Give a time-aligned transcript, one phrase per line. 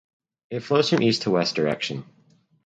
[0.49, 2.05] It flows from east to west direction.